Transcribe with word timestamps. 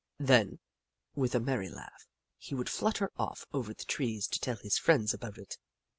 Then, 0.17 0.57
with 1.13 1.35
a 1.35 1.39
merry 1.39 1.69
laugh, 1.69 2.07
he 2.39 2.55
would 2.55 2.69
flutter 2.69 3.11
off 3.17 3.45
over 3.53 3.71
the 3.71 3.85
trees 3.85 4.25
to 4.29 4.39
tell 4.39 4.55
his 4.57 4.79
friends 4.79 5.13
about 5.13 5.37
it. 5.37 5.59